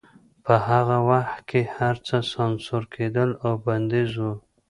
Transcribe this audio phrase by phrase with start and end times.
[0.45, 4.25] په هغه وخت کې هرڅه سانسور کېدل او بندیز و